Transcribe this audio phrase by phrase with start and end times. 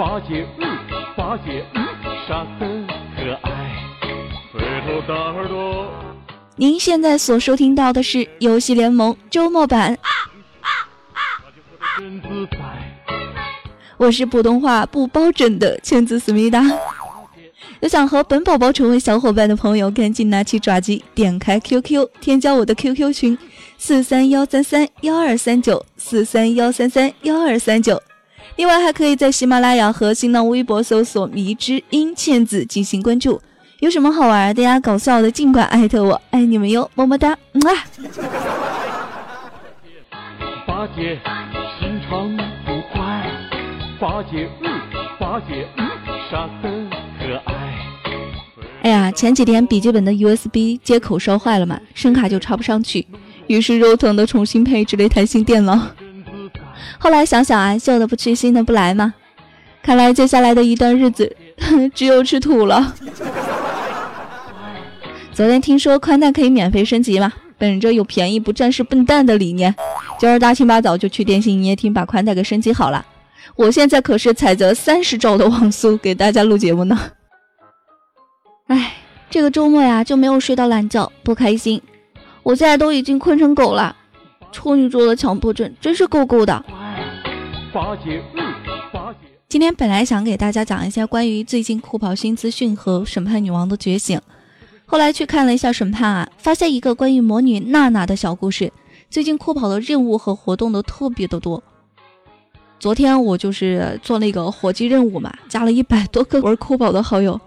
[0.00, 0.78] 八戒，嗯，
[1.14, 1.86] 八戒，嗯，
[2.26, 2.66] 傻的
[3.14, 3.50] 可爱，
[4.50, 5.86] 肥头大耳朵。
[6.56, 9.98] 您现在所收听到的是《游戏联盟》周末版。
[11.98, 12.56] 真自在。
[13.98, 16.64] 我是普通话不包准的圈子思密达。
[17.80, 23.36] 有想和本宝宝成为小伙伴的朋友，赶紧拿起爪机，点开 QQ，添加我的 QQ 群：
[23.76, 28.00] 四三幺三三幺二三九四三幺三三幺二三九。
[28.56, 33.40] 另外，还可以在喜马拉雅和新浪微博搜索“迷之音倩子”进行关注。
[33.78, 37.84] 有什么好玩的呀、搞笑的，尽管艾特我，爱你们哟，么么哒，嗯啊。
[40.66, 41.18] 八戒
[41.78, 42.36] 心肠
[42.66, 43.26] 不坏，
[43.98, 44.80] 八戒，嗯，
[45.18, 45.88] 八戒，嗯，
[46.30, 46.70] 傻的
[47.18, 47.54] 可爱。
[48.82, 53.06] 哎呀，前几天笔记本的 USB 接口烧坏了嘛，声卡就插不上去，
[53.46, 55.78] 于是肉疼的重新配置了一台新电脑。
[56.98, 59.14] 后来想想啊，旧的不去，新的不来嘛。
[59.82, 61.34] 看来接下来的一段日子，
[61.94, 62.94] 只有吃土了。
[65.32, 69.74] 昨天听说宽带可以免费升级嘛，本着有便宜不占是笨蛋的理念，
[70.18, 73.04] 今儿大清八早就去电信营业厅把宽带给升级好了。
[73.56, 76.98] 我现在可是采择三十兆的网速给大家录节目呢。
[78.66, 78.92] 哎，
[79.30, 81.80] 这个周末呀就没有睡到懒觉，不开心。
[82.42, 83.96] 我现在都已经困成狗了。
[84.52, 86.64] 处女座的强迫症真是够够的。
[89.48, 94.20] 今天本来想给大家讲一下关于最近酷跑新资讯和审判女王的觉醒，
[94.86, 98.72] 后来去看了一下审判啊，发现一个关于魔女娜娜的小故事。
[99.08, 101.60] 最近酷跑的任务和活动都特别的多。
[102.78, 107.40] 昨天我就是做那个火鸡任务嘛，加了一百多个玩酷跑的好友，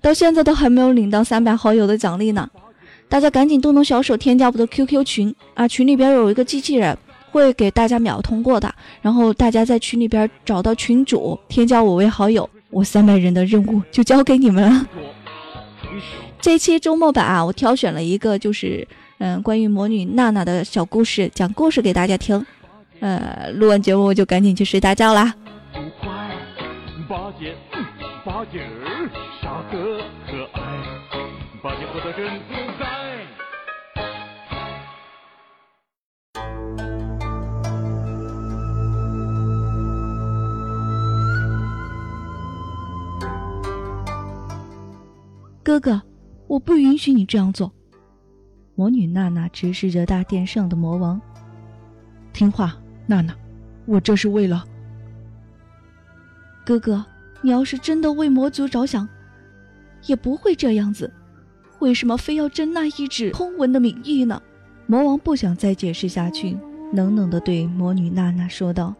[0.00, 2.48] 到现在都还没有领到三百好友的奖励呢。
[3.10, 6.96] 大家赶紧动动小手添加我的 QQ 群啊，群里边有一个机器人。
[7.32, 14.84] 会给大家秒通过的，然后大家在群里边找到群主，添加我为好友，我三百人的任务就交给你们了。
[16.42, 18.84] 这期周末版啊，我挑选了一个就是
[19.18, 22.44] 嗯关于魔女娜娜的小故事，讲故事给大家听。
[22.98, 25.32] 呃，录完节目我就赶紧去睡大觉啦。
[27.08, 27.84] 八戒，嗯，
[28.24, 29.08] 八戒儿
[29.40, 29.78] 傻的
[30.26, 30.60] 可爱，
[31.62, 32.26] 八戒活得真
[45.62, 46.00] 哥哥，
[46.46, 47.70] 我不允许你这样做。
[48.74, 51.20] 魔女娜娜直视着大殿上的魔王，
[52.32, 52.74] 听话，
[53.06, 53.34] 娜娜，
[53.84, 54.64] 我这是为了……
[56.64, 57.04] 哥哥，
[57.42, 59.06] 你要是真的为魔族着想，
[60.06, 61.12] 也不会这样子。
[61.80, 64.40] 为什么非要争那一纸空文的名义呢？
[64.86, 66.56] 魔王不想再解释下去，
[66.94, 68.94] 冷冷地对魔女娜娜说道：“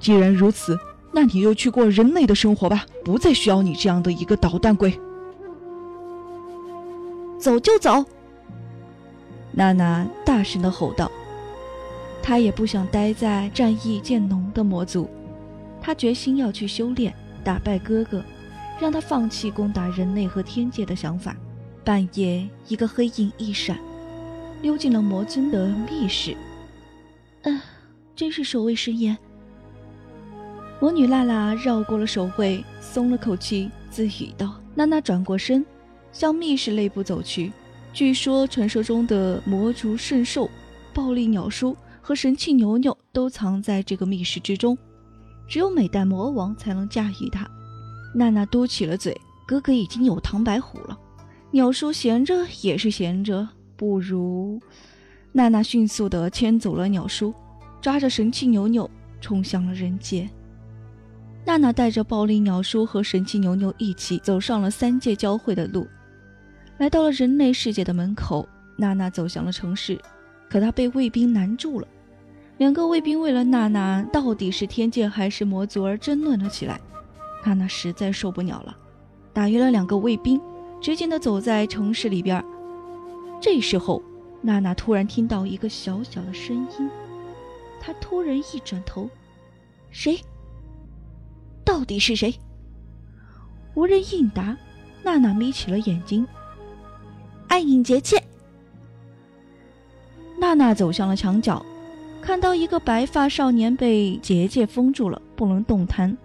[0.00, 0.76] 既然如此，
[1.12, 4.92] 那你就去过人类的生活吧，不再需要你这样的一个捣蛋鬼。”
[7.40, 8.04] 走就走！
[9.52, 11.10] 娜娜大声的吼道。
[12.22, 15.08] 她也不想待在战意渐浓的魔族，
[15.80, 18.22] 她决心要去修炼，打败哥哥，
[18.78, 21.34] 让他放弃攻打人类和天界的想法。
[21.82, 23.78] 半夜，一个黑影一闪，
[24.60, 26.36] 溜进了魔尊的密室。
[27.42, 27.50] 啊，
[28.14, 29.16] 真是守卫森严。
[30.78, 35.64] 魔女娜娜绕过了守卫，松了口气，自语道：“娜娜转过身。”
[36.12, 37.52] 向密室内部走去。
[37.92, 40.48] 据说传说中的魔族圣兽、
[40.94, 44.78] 暴力鸟叔和神器牛牛都藏在这个密室之中，
[45.48, 47.48] 只有美代魔王才能驾驭它。
[48.14, 50.98] 娜娜嘟起了嘴：“哥哥已经有唐白虎了，
[51.50, 54.60] 鸟叔闲着也是闲着，不如……”
[55.32, 57.34] 娜娜迅速地牵走了鸟叔，
[57.80, 58.88] 抓着神器牛牛
[59.20, 60.28] 冲向了人界。
[61.44, 65.86] 娜娜带着暴力鸟叔和神器牛牛一起走上了三界交汇的路。
[66.80, 70.00] 来到了人类世界的门口，娜娜走向了城市，
[70.48, 71.86] 可她被卫兵拦住了。
[72.56, 76.80] 两个卫兵为了娜娜到底是天界还是魔族而争论了起来。
[77.44, 78.74] 娜娜实在受不了了，
[79.34, 80.40] 打晕了两个卫兵，
[80.80, 82.42] 直径的走在城市里边。
[83.42, 84.02] 这时候，
[84.40, 86.88] 娜娜突然听到一个小小的声音，
[87.78, 89.06] 她突然一转头，
[89.90, 90.18] 谁？
[91.62, 92.34] 到底是谁？
[93.74, 94.56] 无人应答。
[95.02, 96.26] 娜娜眯起了眼睛。
[97.50, 98.22] 暗影结界。
[100.38, 101.64] 娜娜走向了墙角，
[102.22, 106.16] 看到一个白发少年被结界封住了，不能动弹。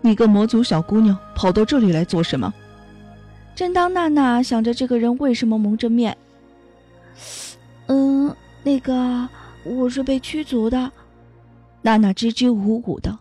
[0.00, 2.54] 你个魔族小姑娘跑到这里来做什么？
[3.56, 6.16] 正当娜娜想着这个人为什么蒙着面，
[7.88, 8.32] 嗯，
[8.62, 9.28] 那个
[9.64, 10.92] 我是被驱逐的。
[11.82, 13.18] 娜娜支支吾吾的。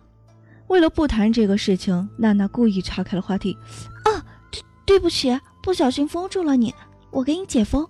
[0.67, 3.57] 为了不谈这个事情，娜娜故意岔开了话题。
[4.03, 6.71] 啊，对对不起，不小心封住了你，
[7.11, 7.87] 我给你解封。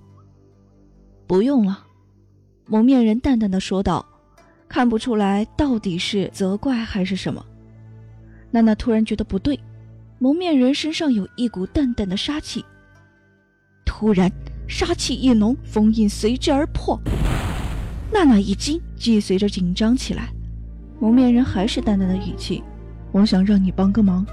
[1.26, 1.84] 不用了，
[2.66, 4.06] 蒙面人淡淡的说道，
[4.70, 7.46] 看不出来到底是责怪还是什么。
[8.52, 9.60] 娜娜突然觉得不对，
[10.20, 12.64] 蒙面人身上有一股淡淡的杀气。
[13.86, 14.32] 突然，
[14.68, 17.00] 杀气一浓，封印随之而破。
[18.12, 20.30] 娜娜一惊，既随着紧张起来。
[21.00, 22.64] 蒙面人还是淡淡的语气
[23.12, 24.26] ：“我想让你帮个忙。”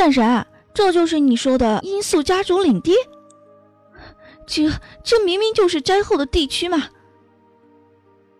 [0.00, 2.94] 战神，这就是你说的罂粟家族领地？
[4.46, 4.70] 这
[5.04, 6.88] 这明明就是灾后的地区嘛！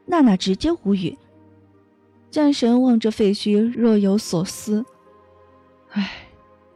[0.06, 1.18] 娜娜直接无语。
[2.30, 4.82] 战神望着废墟，若有所思。
[5.90, 6.10] 唉，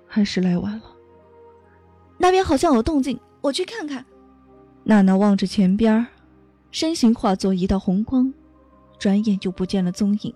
[0.07, 0.85] 还是来晚了。
[2.19, 4.05] 那边好像有动静，我去看看。
[4.83, 6.07] 娜娜望着前边，
[6.71, 8.31] 身形化作一道红光，
[8.99, 10.35] 转眼就不见了踪影。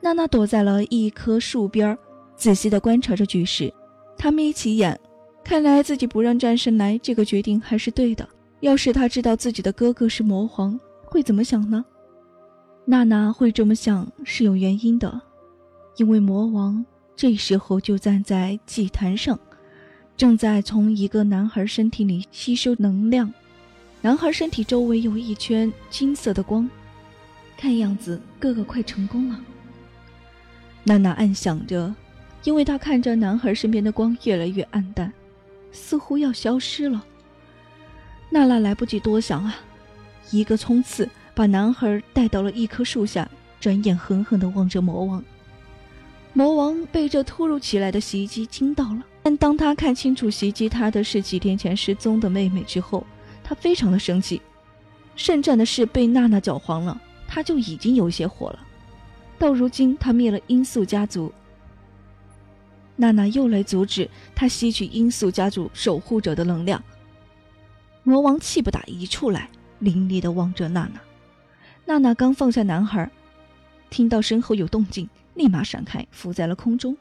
[0.00, 1.98] 娜娜躲在了一棵树边，
[2.38, 3.70] 仔细的观察着局势。
[4.16, 4.98] 他眯起眼，
[5.44, 8.26] 看来自己不让战神来，这个决定还是对的。
[8.60, 11.84] 要是他知道自己的哥哥是魔皇，会怎么想呢？
[12.84, 15.20] 娜娜会这么想是有原因的，
[15.98, 19.38] 因为魔王这时候就站在祭坛上，
[20.16, 23.32] 正在从一个男孩身体里吸收能量。
[24.00, 26.68] 男孩身体周围有一圈金色的光，
[27.56, 29.38] 看样子哥哥快成功了。
[30.82, 31.94] 娜娜暗想着，
[32.48, 35.12] 因为她看着男孩身边的光越来越暗淡，
[35.70, 37.04] 似乎要消失了。
[38.30, 39.54] 娜娜来不及多想啊，
[40.30, 41.06] 一个冲刺。
[41.34, 43.30] 把男孩带到了一棵树下，
[43.60, 45.22] 转眼狠狠地望着魔王。
[46.32, 53.06] 魔王被这突如其来的袭击惊到了，但当他看清楚袭击他的是几天前失踪的妹妹之后，
[53.44, 54.40] 他非常的生气。
[55.16, 56.98] 圣战的事被娜娜搅黄了，
[57.28, 58.58] 他就已经有些火了。
[59.38, 61.30] 到如今，他灭了罂粟家族，
[63.00, 66.82] 娜娜又来阻止他吸取罂粟家族守护者的能量。
[68.02, 69.48] 魔王气不打一处来，
[69.78, 71.00] 凌厉地望着娜娜。
[71.84, 73.08] 娜娜刚放下男孩，
[73.88, 76.96] 听到身后有动静，立马闪开，浮在了空中。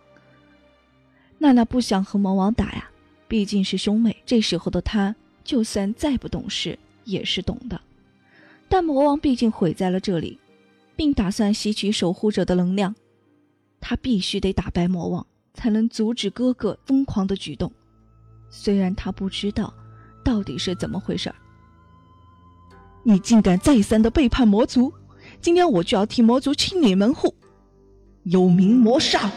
[1.40, 2.90] 娜娜不想和魔王打呀，
[3.28, 4.16] 毕竟是兄妹。
[4.24, 7.82] 这时候的她，就算再不懂事，也是懂的。
[8.70, 10.40] 但魔王毕竟毁在了这里，
[10.96, 12.94] 并打算吸取守护者的能量，
[13.80, 15.26] 她必须得打败魔王，
[15.58, 17.72] 才能阻止哥哥疯狂的举动。
[18.48, 19.74] 虽然他不知道
[20.24, 21.36] 到底是怎么回事儿。
[23.04, 24.94] 你竟敢再三的背叛魔族，
[25.42, 27.34] 今天我就要替魔族清理门户！
[28.24, 29.32] 有名魔煞！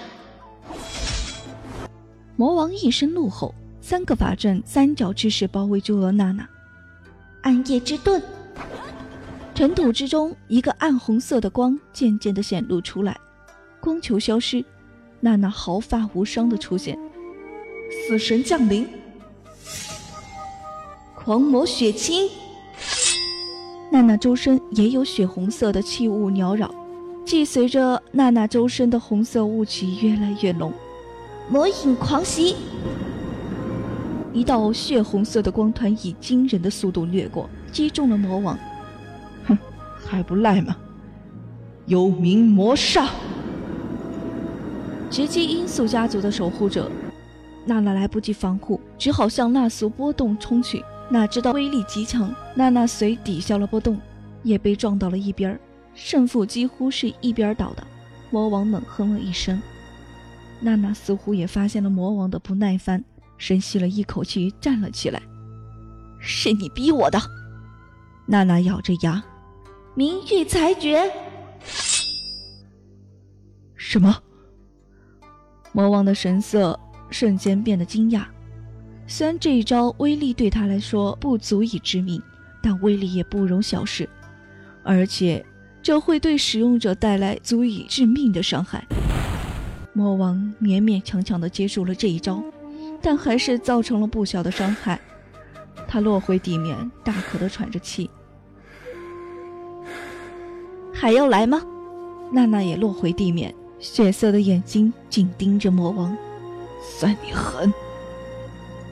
[2.37, 6.47] 魔王一声怒吼，三个法阵三角之势包围住了娜娜。
[7.43, 8.23] 暗夜之盾，
[9.55, 13.19] 尘土之中，一个暗红色的光渐渐的显露出来，
[13.81, 14.65] 光球消失，
[15.21, 16.99] 娜娜毫发无伤的出现。
[18.09, 18.89] 死神降临，
[21.15, 22.29] 狂魔血清。
[23.93, 26.73] 娜娜周身也有血红色的气雾缭绕，
[27.25, 30.73] 既随着娜娜周身的红色雾气越来越浓。
[31.49, 32.55] 魔影狂袭，
[34.33, 38.57] 一道血红色的光团以惊人的速度掠过，击中了魔王。
[39.47, 39.59] 哼，
[40.07, 40.77] 还不赖吗？
[41.87, 43.09] 幽冥魔煞，
[45.11, 46.91] 直击罂粟家族的守护者。
[47.67, 50.83] 娜娜来不及防护，只好向那束波动冲去。
[51.11, 54.01] 哪知道威力极强，娜娜随抵消了波动，
[54.45, 55.59] 也被撞到了一边
[55.93, 57.85] 胜负几乎是一边倒的。
[58.31, 59.61] 魔王冷哼了一声，
[60.61, 63.05] 娜娜似乎也发现了魔王的不耐烦，
[63.37, 65.21] 深吸了一口气，站了起来。
[66.21, 67.19] 是你逼我的，
[68.27, 69.23] 娜娜咬着牙，
[69.95, 71.11] 明玉裁决。
[73.75, 74.17] 什么？
[75.73, 76.79] 魔王的神色
[77.11, 78.25] 瞬间变得惊讶。
[79.07, 82.23] 虽然这一招威力对他来说不足以致命，
[82.63, 84.09] 但威力也不容小视，
[84.83, 85.45] 而且
[85.83, 88.85] 这会对使用者带来足以致命的伤害。
[89.93, 92.43] 魔王勉勉强强地接住了这一招，
[93.03, 95.01] 但还是造成了不小的伤害。
[95.89, 98.09] 他落回地面，大口地喘着气。
[100.95, 101.61] 还要来吗？
[102.33, 106.17] 娜娜也落回地面，血色的眼睛紧盯着魔王。
[106.83, 107.73] 算你狠！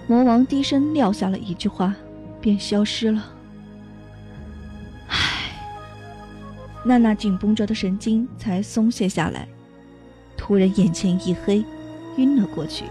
[0.07, 1.95] 魔王低声撂下了一句话，
[2.41, 3.33] 便消失了。
[5.09, 5.53] 唉，
[6.85, 9.47] 娜娜紧绷着的神经才松懈下来。
[10.37, 11.63] 突然眼前一黑，
[12.17, 12.85] 晕了过去。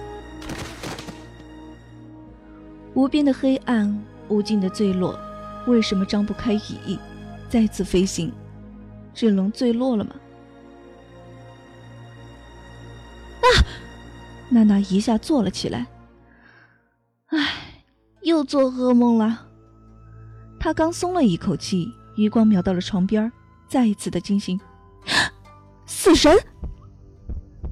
[2.93, 5.17] 无边的黑暗，无尽的坠落，
[5.65, 6.99] 为什么张不开羽翼，
[7.49, 8.31] 再次飞行？
[9.13, 10.15] 只能坠落了吗？
[13.55, 13.65] 啊！
[14.49, 15.85] 娜娜一下坐了起来。
[17.27, 17.83] 唉，
[18.21, 19.47] 又做噩梦了。
[20.59, 23.31] 她刚松了一口气，余光瞄到了床边，
[23.67, 24.59] 再一次的惊醒。
[25.85, 26.35] 死神！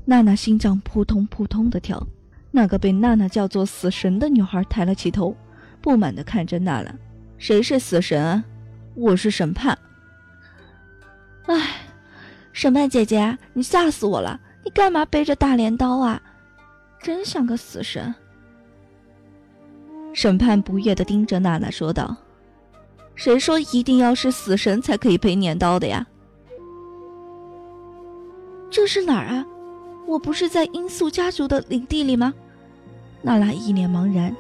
[0.06, 2.06] 娜娜心脏扑通扑通的跳。
[2.52, 5.36] 那个被娜娜叫做死神的女孩抬了起头，
[5.82, 6.96] 不满的看着娜娜
[7.38, 8.44] ：“谁是死神啊？
[8.96, 9.78] 我是审判。”
[11.48, 11.88] 哎，
[12.54, 14.40] 审判姐姐，你吓死我了！
[14.66, 16.22] 你干嘛背着大镰刀啊？
[17.02, 18.14] 真像个死神。
[20.12, 22.16] 审判不悦的盯着娜娜说道
[23.14, 26.06] ：“谁说一定要是死神才可以背镰刀的呀？”
[28.72, 29.46] 这是哪儿啊？
[30.08, 32.34] 我不是在罂粟家族的领地里吗？
[33.22, 34.36] 娜娜一脸茫然。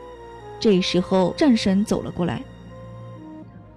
[0.59, 2.41] 这时候，战神走了过来。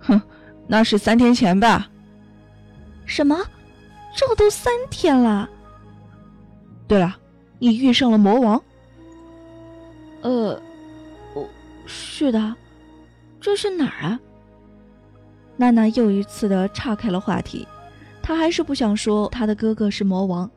[0.00, 0.20] 哼，
[0.66, 1.90] 那是三天前吧？
[3.04, 3.36] 什么？
[4.16, 5.48] 这都三天了？
[6.88, 7.14] 对了，
[7.58, 8.60] 你遇上了魔王？
[10.22, 10.60] 呃，
[11.34, 11.46] 我，
[11.86, 12.56] 是的。
[13.40, 14.20] 这是哪儿啊？
[15.56, 17.68] 娜娜又一次的岔开了话题。
[18.22, 20.50] 她还是不想说她的哥哥是魔王，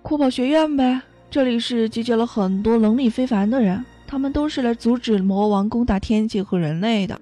[0.00, 1.02] 酷跑学院呗。
[1.30, 7.20] 这里是集结了很多能力非凡的人，他们都是来阻止魔王攻打天界和人类的。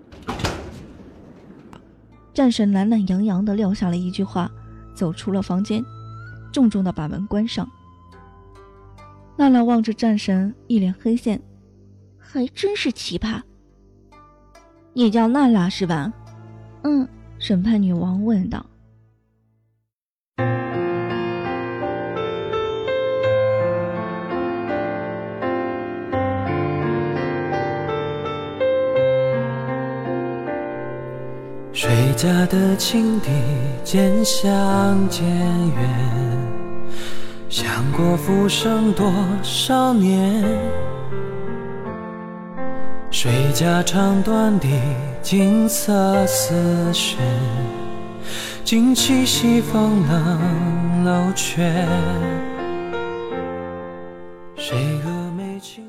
[2.35, 4.50] 战神懒懒洋洋的撂下了一句话，
[4.95, 5.85] 走出了房间，
[6.52, 7.69] 重重的把门关上。
[9.38, 11.40] 娜娜望着战神，一脸黑线，
[12.19, 13.40] 还真是奇葩。
[14.95, 16.12] 你叫娜娜是吧？
[16.85, 17.07] 嗯，
[17.38, 18.64] 审判女王问道。
[31.73, 33.31] 谁家的青笛
[33.85, 36.66] 渐响渐远，
[37.49, 39.12] 想过浮生多
[39.43, 40.45] 少年。
[43.11, 44.67] 谁家唱断的
[45.23, 47.19] 金色丝弦，
[48.65, 51.87] 惊起西风冷楼阙。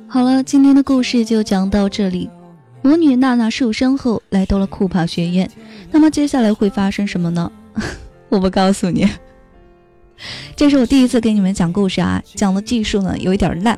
[0.07, 2.29] 好了，今天的故事就讲到这里。
[2.83, 5.49] 魔女娜娜受伤后来到了库帕学院，
[5.91, 7.51] 那么接下来会发生什么呢？
[8.29, 9.09] 我不告诉你。
[10.55, 13.77] 这是我第一次给你们讲故事啊，讲的技术呢有一点烂，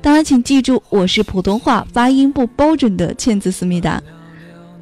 [0.00, 4.02] 大家请记住，我是普通话发音不标准的茜子思密达，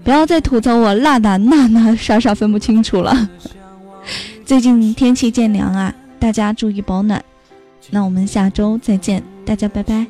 [0.02, 3.28] 不要再吐槽我娜娜娜娜傻傻分不清楚了。
[4.44, 7.22] 最近天气渐凉啊，大家注意保暖。
[7.90, 10.06] 那我们下周再见，大家拜拜。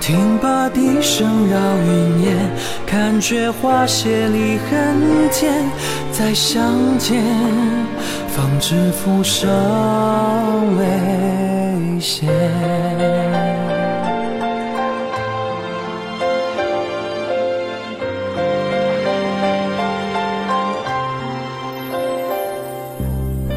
[0.00, 2.36] 听罢笛声绕云烟，
[2.86, 5.64] 看却花谢离恨天。
[6.18, 7.22] 再相见，
[8.28, 9.46] 方知浮生
[10.78, 12.26] 未歇。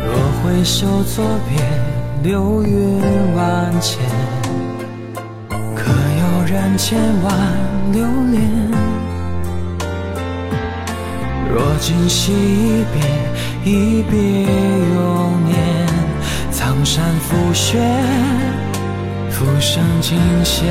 [0.03, 0.11] 若
[0.43, 1.63] 回首作别，
[2.29, 3.01] 流云
[3.37, 4.03] 万千。
[5.47, 7.33] 可有人千万
[7.93, 8.68] 流连，
[11.59, 12.31] 若今惜
[12.93, 14.17] 别，一别
[14.93, 15.57] 永年。
[16.51, 17.77] 苍山覆雪，
[19.29, 20.63] 浮生尽歇。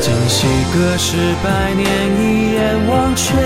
[0.00, 1.86] 今夕隔世百年，
[2.18, 3.36] 一眼忘却。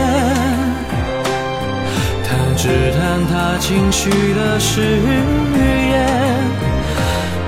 [2.25, 5.11] 弹指弹他轻许的誓言，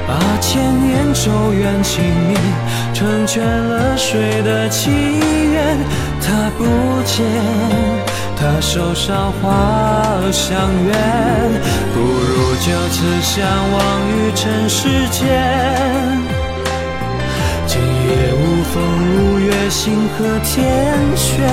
[0.07, 2.37] 把千年咒怨情灭。
[2.93, 5.79] 成全了谁的祈愿？
[6.23, 6.65] 他不
[7.05, 7.27] 见，
[8.37, 9.43] 他手上花
[10.31, 10.57] 香
[10.87, 10.95] 远，
[11.93, 15.23] 不如就此相忘于尘世间。
[17.67, 18.75] 今夜无风
[19.17, 21.45] 无月，星河天悬。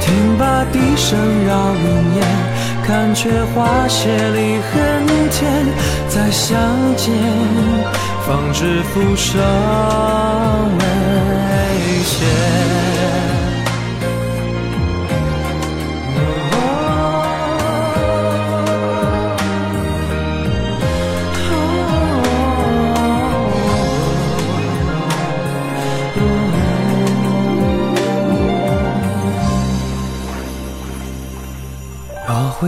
[0.00, 1.84] 听罢笛声绕云
[2.16, 2.24] 烟，
[2.86, 5.66] 看却花谢离恨天。
[6.08, 6.58] 再相
[6.96, 7.12] 见。
[8.26, 9.40] 方知浮生
[10.78, 13.01] 未歇。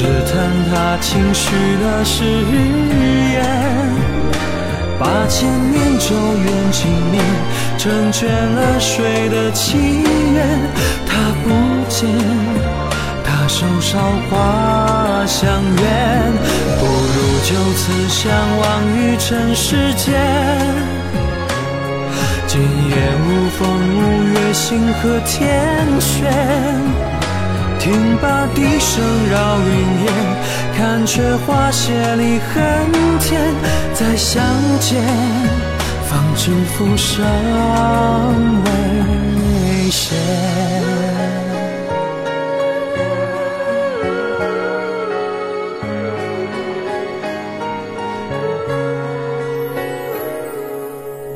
[0.00, 0.34] 弹指弹
[0.70, 1.50] 他轻许
[1.82, 3.44] 的誓言，
[4.98, 7.22] 把千年咒怨轻念，
[7.76, 10.58] 成全了谁的祈愿？
[11.06, 11.12] 他
[11.44, 11.50] 不
[11.90, 12.08] 见。
[13.52, 13.98] 手梢
[14.30, 15.50] 花香
[15.82, 16.32] 远，
[16.78, 20.14] 不如就此相忘于尘世间。
[22.46, 22.94] 今夜
[23.26, 27.09] 无风无月，星河天悬。
[27.80, 29.70] 听罢笛声绕云
[30.04, 30.12] 烟，
[30.76, 33.40] 看却花谢离恨天。
[33.94, 34.44] 再相
[34.80, 35.02] 见，
[36.06, 37.24] 方知浮生
[38.64, 40.14] 未歇。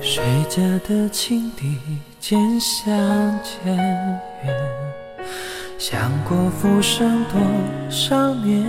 [0.02, 1.78] 谁家的青笛
[2.20, 2.94] 渐相
[3.42, 3.76] 渐，
[5.86, 7.38] 想过浮生多
[7.90, 8.64] 少年，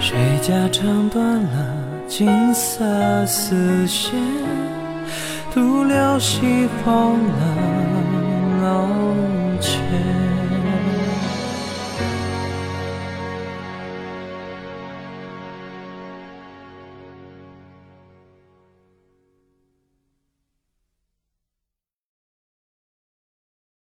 [0.00, 1.76] 谁家唱断了
[2.08, 2.84] 金色
[3.26, 4.20] 丝线，
[5.54, 7.73] 独留西风冷。